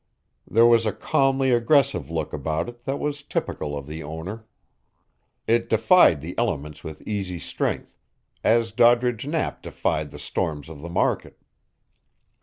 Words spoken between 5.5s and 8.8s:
defied the elements with easy strength, as